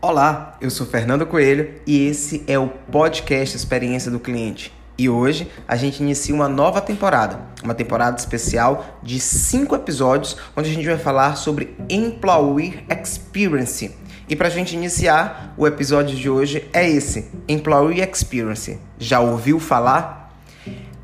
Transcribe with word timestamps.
Olá, 0.00 0.56
eu 0.60 0.70
sou 0.70 0.86
Fernando 0.86 1.26
Coelho 1.26 1.74
e 1.84 2.06
esse 2.06 2.44
é 2.46 2.56
o 2.56 2.68
podcast 2.68 3.56
Experiência 3.56 4.12
do 4.12 4.20
Cliente. 4.20 4.72
E 4.96 5.08
hoje 5.08 5.50
a 5.66 5.74
gente 5.74 6.00
inicia 6.00 6.32
uma 6.32 6.48
nova 6.48 6.80
temporada, 6.80 7.40
uma 7.64 7.74
temporada 7.74 8.16
especial 8.16 9.00
de 9.02 9.18
cinco 9.18 9.74
episódios, 9.74 10.36
onde 10.56 10.70
a 10.70 10.72
gente 10.72 10.86
vai 10.86 10.98
falar 10.98 11.34
sobre 11.34 11.76
Employee 11.90 12.84
Experience. 12.88 13.92
E 14.28 14.36
para 14.36 14.46
a 14.46 14.50
gente 14.50 14.76
iniciar, 14.76 15.52
o 15.56 15.66
episódio 15.66 16.16
de 16.16 16.30
hoje 16.30 16.68
é 16.72 16.88
esse: 16.88 17.28
Employee 17.48 18.00
Experience. 18.00 18.78
Já 19.00 19.18
ouviu 19.18 19.58
falar? 19.58 20.27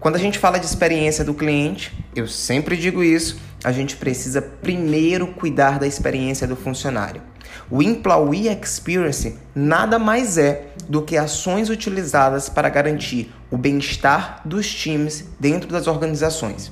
Quando 0.04 0.16
a 0.16 0.18
gente 0.18 0.38
fala 0.38 0.58
de 0.58 0.66
experiência 0.66 1.24
do 1.24 1.32
cliente, 1.32 1.90
eu 2.14 2.28
sempre 2.28 2.76
digo 2.76 3.02
isso, 3.02 3.38
a 3.64 3.72
gente 3.72 3.96
precisa 3.96 4.42
primeiro 4.42 5.28
cuidar 5.28 5.78
da 5.78 5.86
experiência 5.86 6.46
do 6.46 6.54
funcionário. 6.54 7.22
O 7.70 7.82
Employee 7.82 8.48
Experience 8.48 9.38
nada 9.54 9.98
mais 9.98 10.36
é 10.36 10.66
do 10.86 11.00
que 11.00 11.16
ações 11.16 11.70
utilizadas 11.70 12.50
para 12.50 12.68
garantir 12.68 13.32
o 13.50 13.56
bem-estar 13.56 14.42
dos 14.44 14.70
times 14.70 15.24
dentro 15.40 15.70
das 15.70 15.86
organizações. 15.86 16.70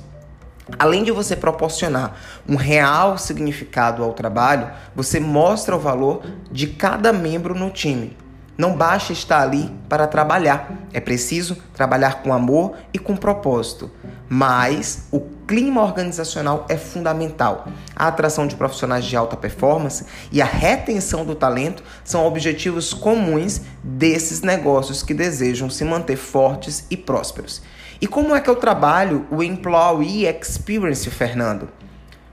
Além 0.77 1.03
de 1.03 1.09
você 1.11 1.35
proporcionar 1.35 2.15
um 2.47 2.55
real 2.55 3.17
significado 3.17 4.03
ao 4.03 4.13
trabalho, 4.13 4.69
você 4.95 5.19
mostra 5.19 5.75
o 5.75 5.79
valor 5.79 6.21
de 6.51 6.67
cada 6.67 7.11
membro 7.11 7.55
no 7.55 7.71
time. 7.71 8.15
Não 8.55 8.75
basta 8.75 9.11
estar 9.11 9.41
ali 9.41 9.71
para 9.89 10.05
trabalhar, 10.05 10.71
é 10.93 10.99
preciso 10.99 11.57
trabalhar 11.73 12.21
com 12.21 12.31
amor 12.31 12.75
e 12.93 12.99
com 12.99 13.15
propósito. 13.15 13.89
Mas 14.29 15.07
o 15.11 15.21
clima 15.47 15.81
organizacional 15.81 16.65
é 16.69 16.77
fundamental. 16.77 17.67
A 17.95 18.07
atração 18.07 18.45
de 18.45 18.55
profissionais 18.55 19.05
de 19.05 19.15
alta 19.15 19.35
performance 19.35 20.05
e 20.31 20.41
a 20.41 20.45
retenção 20.45 21.25
do 21.25 21.33
talento 21.33 21.83
são 22.03 22.25
objetivos 22.25 22.93
comuns 22.93 23.61
desses 23.83 24.41
negócios 24.41 25.01
que 25.01 25.13
desejam 25.13 25.69
se 25.69 25.83
manter 25.83 26.15
fortes 26.15 26.85
e 26.91 26.97
prósperos. 26.97 27.61
E 27.99 28.07
como 28.07 28.35
é 28.35 28.41
que 28.41 28.49
eu 28.49 28.55
trabalho 28.55 29.25
o 29.31 29.41
Employee 29.41 30.27
Experience, 30.27 31.09
Fernando? 31.09 31.69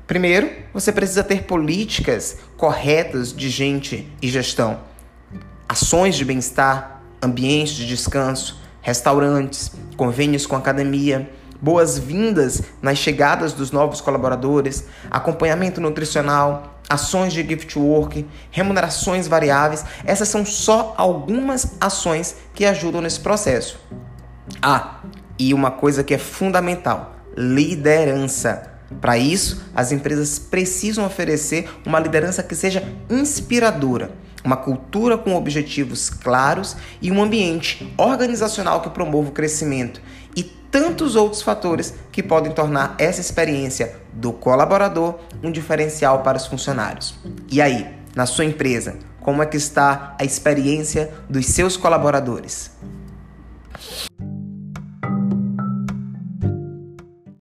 Primeiro, 0.06 0.50
você 0.74 0.90
precisa 0.90 1.22
ter 1.22 1.44
políticas 1.44 2.36
corretas 2.56 3.32
de 3.32 3.48
gente 3.48 4.10
e 4.20 4.28
gestão, 4.28 4.80
ações 5.70 6.16
de 6.16 6.24
bem-estar, 6.24 7.00
ambientes 7.22 7.74
de 7.74 7.86
descanso, 7.86 8.60
restaurantes, 8.82 9.70
convênios 9.96 10.44
com 10.44 10.56
academia 10.56 11.30
boas-vindas 11.62 12.62
nas 12.80 12.98
chegadas 12.98 13.52
dos 13.52 13.70
novos 13.70 14.00
colaboradores, 14.00 14.84
acompanhamento 15.10 15.80
nutricional, 15.80 16.80
ações 16.88 17.32
de 17.32 17.46
gift 17.46 17.78
work, 17.78 18.26
remunerações 18.50 19.28
variáveis. 19.28 19.84
Essas 20.04 20.28
são 20.28 20.44
só 20.44 20.94
algumas 20.96 21.76
ações 21.80 22.34
que 22.52 22.64
ajudam 22.64 23.00
nesse 23.00 23.20
processo. 23.20 23.78
Ah, 24.60 25.02
e 25.38 25.54
uma 25.54 25.70
coisa 25.70 26.02
que 26.02 26.14
é 26.14 26.18
fundamental: 26.18 27.14
liderança. 27.36 28.66
Para 29.00 29.16
isso, 29.16 29.62
as 29.72 29.92
empresas 29.92 30.36
precisam 30.36 31.06
oferecer 31.06 31.70
uma 31.86 32.00
liderança 32.00 32.42
que 32.42 32.56
seja 32.56 32.82
inspiradora, 33.08 34.10
uma 34.44 34.56
cultura 34.56 35.18
com 35.18 35.34
objetivos 35.34 36.10
claros 36.10 36.76
e 37.00 37.10
um 37.10 37.22
ambiente 37.22 37.92
organizacional 37.96 38.80
que 38.80 38.90
promova 38.90 39.28
o 39.28 39.32
crescimento 39.32 40.00
e 40.34 40.42
tantos 40.42 41.16
outros 41.16 41.42
fatores 41.42 41.94
que 42.12 42.22
podem 42.22 42.52
tornar 42.52 42.94
essa 42.98 43.20
experiência 43.20 43.96
do 44.12 44.32
colaborador 44.32 45.18
um 45.42 45.50
diferencial 45.50 46.22
para 46.22 46.38
os 46.38 46.46
funcionários. 46.46 47.14
E 47.50 47.60
aí, 47.60 47.86
na 48.14 48.26
sua 48.26 48.44
empresa, 48.44 48.96
como 49.20 49.42
é 49.42 49.46
que 49.46 49.56
está 49.56 50.16
a 50.18 50.24
experiência 50.24 51.12
dos 51.28 51.46
seus 51.46 51.76
colaboradores? 51.76 52.70